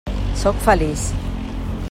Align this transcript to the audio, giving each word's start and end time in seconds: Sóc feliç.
Sóc 0.35 0.55
feliç. 0.65 1.01